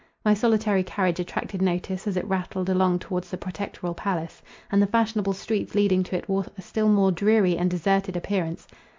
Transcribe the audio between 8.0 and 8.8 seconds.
appearance.